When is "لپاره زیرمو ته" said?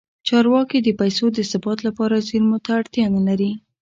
1.87-2.71